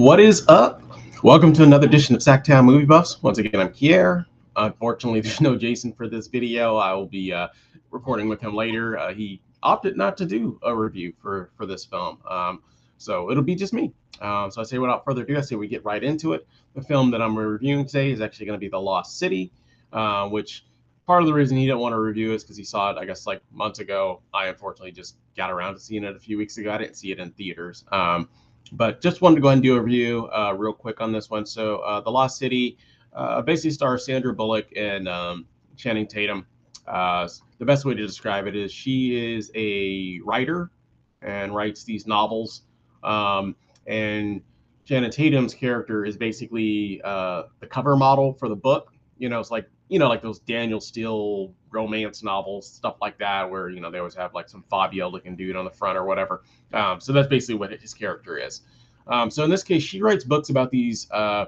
[0.00, 0.80] What is up?
[1.24, 3.20] Welcome to another edition of Sactown Movie Buffs.
[3.20, 4.26] Once again, I'm Kier.
[4.54, 6.76] Unfortunately, there's no Jason for this video.
[6.76, 7.48] I will be uh,
[7.90, 8.96] recording with him later.
[8.96, 12.62] Uh, he opted not to do a review for for this film, um,
[12.96, 13.92] so it'll be just me.
[14.20, 16.46] Um, so I say, without further ado, I say we get right into it.
[16.76, 19.50] The film that I'm reviewing today is actually going to be The Lost City,
[19.92, 20.64] uh, which
[21.08, 23.04] part of the reason he didn't want to review is because he saw it, I
[23.04, 24.22] guess, like months ago.
[24.32, 26.70] I unfortunately just got around to seeing it a few weeks ago.
[26.70, 27.84] I didn't see it in theaters.
[27.90, 28.28] Um,
[28.72, 31.30] but just wanted to go ahead and do a review uh, real quick on this
[31.30, 31.46] one.
[31.46, 32.78] So, uh, The Lost City
[33.12, 36.46] uh, basically stars Sandra Bullock and um, Channing Tatum.
[36.86, 37.28] Uh,
[37.58, 40.70] the best way to describe it is she is a writer
[41.22, 42.62] and writes these novels.
[43.02, 43.56] Um,
[43.86, 44.42] and
[44.84, 48.92] Channing Tatum's character is basically uh, the cover model for the book.
[49.18, 53.48] You know, it's like you know, like those Danielle Steel romance novels, stuff like that,
[53.50, 56.04] where you know they always have like some Fabio looking dude on the front or
[56.04, 56.42] whatever.
[56.72, 58.62] Um, so that's basically what his character is.
[59.06, 61.46] Um, so in this case, she writes books about these uh,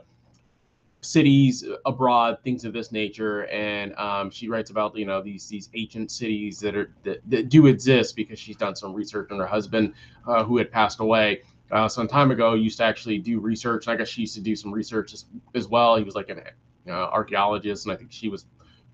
[1.03, 5.69] cities abroad, things of this nature, and um, she writes about you know these these
[5.75, 9.47] ancient cities that are that, that do exist because she's done some research on her
[9.47, 9.95] husband
[10.27, 11.43] uh, who had passed away.
[11.71, 13.87] Uh, some time ago, used to actually do research.
[13.87, 15.97] I guess she used to do some research as, as well.
[15.97, 16.41] He was like an
[16.89, 18.45] archaeologist, and I think she was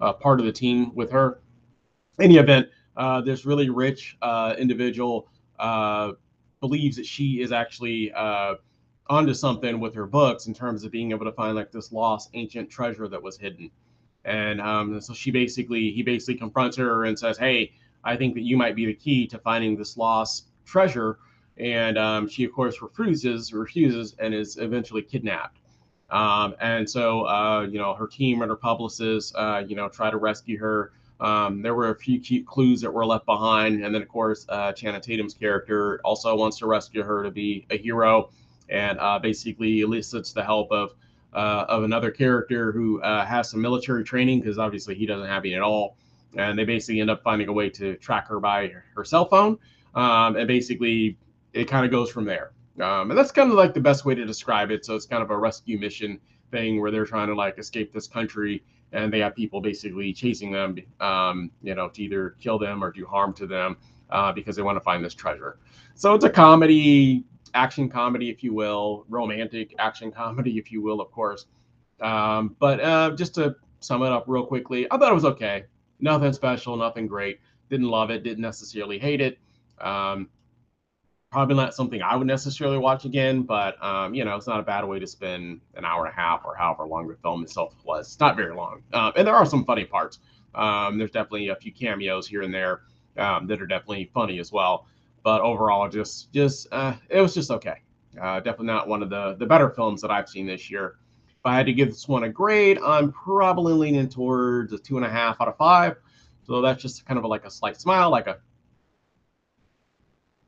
[0.01, 1.41] uh, part of the team with her.
[2.21, 6.13] Any event, uh, this really rich uh, individual uh,
[6.61, 8.55] believes that she is actually uh,
[9.09, 12.31] onto something with her books in terms of being able to find like this lost
[12.35, 13.71] ancient treasure that was hidden.
[14.25, 18.43] And um, so she basically, he basically confronts her and says, "Hey, I think that
[18.43, 21.19] you might be the key to finding this lost treasure."
[21.59, 25.59] And um, she, of course, refuses, refuses, and is eventually kidnapped.
[26.11, 30.11] Um, and so, uh, you know, her team and her publicists, uh, you know, try
[30.11, 30.93] to rescue her.
[31.19, 33.85] Um, there were a few clues that were left behind.
[33.85, 37.79] And then, of course, uh, Tatum's character also wants to rescue her to be a
[37.79, 38.31] hero
[38.69, 40.95] and uh, basically elicits the help of,
[41.33, 45.45] uh, of another character who uh, has some military training because obviously he doesn't have
[45.45, 45.97] any at all.
[46.37, 49.59] And they basically end up finding a way to track her by her cell phone.
[49.95, 51.17] Um, and basically,
[51.55, 52.53] it kind of goes from there.
[52.81, 54.85] Um, and that's kind of like the best way to describe it.
[54.85, 56.21] So it's kind of a rescue mission
[56.51, 60.53] thing where they're trying to like escape this country and they have people basically chasing
[60.53, 63.77] them, um, you know, to either kill them or do harm to them
[64.11, 65.59] uh, because they want to find this treasure.
[65.95, 71.01] So it's a comedy, action comedy, if you will, romantic action comedy, if you will,
[71.01, 71.47] of course.
[72.01, 75.65] Um, but uh, just to sum it up real quickly, I thought it was okay.
[75.99, 77.41] Nothing special, nothing great.
[77.71, 79.39] Didn't love it, didn't necessarily hate it.
[79.81, 80.29] Um,
[81.37, 84.63] probably not something I would necessarily watch again, but um, you know, it's not a
[84.63, 87.75] bad way to spend an hour and a half or however long the film itself
[87.85, 88.07] was.
[88.07, 90.19] It's not very long, um, and there are some funny parts.
[90.55, 92.85] Um, there's definitely a few cameos here and there
[93.19, 94.87] um, that are definitely funny as well.
[95.25, 97.83] But overall, just just uh, it was just okay.
[98.19, 100.97] Uh, definitely not one of the the better films that I've seen this year.
[101.29, 104.97] If I had to give this one a grade, I'm probably leaning towards a two
[104.97, 105.97] and a half out of five.
[106.47, 108.39] So that's just kind of like a slight smile, like a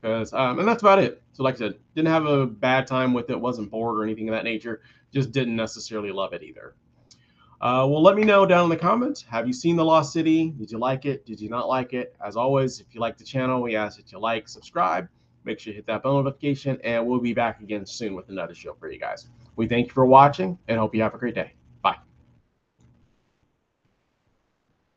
[0.01, 1.21] because um, and that's about it.
[1.33, 4.29] So like I said, didn't have a bad time with it, wasn't bored or anything
[4.29, 4.81] of that nature.
[5.13, 6.75] Just didn't necessarily love it either.
[7.61, 9.21] Uh, well, let me know down in the comments.
[9.23, 10.51] Have you seen The Lost City?
[10.51, 11.25] Did you like it?
[11.25, 12.15] Did you not like it?
[12.25, 15.09] As always, if you like the channel, we ask that you like, subscribe,
[15.43, 18.55] make sure you hit that bell notification, and we'll be back again soon with another
[18.55, 19.27] show for you guys.
[19.57, 21.58] We thank you for watching and hope you have a great day.